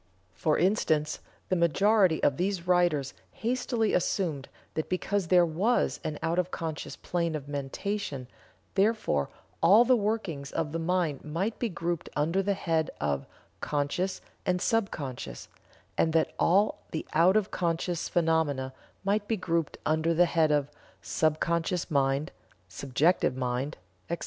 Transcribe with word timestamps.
For 0.33 0.57
instance, 0.57 1.19
the 1.49 1.55
majority 1.55 2.23
of 2.23 2.37
these 2.37 2.65
writers 2.65 3.13
hastily 3.33 3.93
assumed 3.93 4.49
that 4.73 4.89
because 4.89 5.27
there 5.27 5.45
was 5.45 5.99
an 6.03 6.17
out 6.23 6.39
of 6.39 6.49
conscious 6.49 6.95
plane 6.95 7.35
of 7.35 7.47
mentation, 7.47 8.27
therefore 8.73 9.29
all 9.61 9.85
the 9.85 9.95
workings 9.95 10.51
of 10.51 10.71
the 10.71 10.79
mind 10.79 11.23
might 11.23 11.59
be 11.59 11.69
grouped 11.69 12.09
under 12.15 12.41
the 12.41 12.55
head 12.55 12.89
of 12.99 13.27
"conscious" 13.59 14.21
and 14.43 14.59
"sub 14.59 14.89
conscious," 14.89 15.49
and 15.99 16.13
that 16.13 16.33
all 16.39 16.79
the 16.89 17.05
out 17.13 17.37
of 17.37 17.51
conscious 17.51 18.09
phenomena 18.09 18.73
might 19.03 19.27
be 19.27 19.37
grouped 19.37 19.77
under 19.85 20.15
the 20.15 20.25
head 20.25 20.51
of 20.51 20.71
"subconscious 21.03 21.91
mind," 21.91 22.31
"subjective 22.67 23.37
mind," 23.37 23.77
etc. 24.09 24.19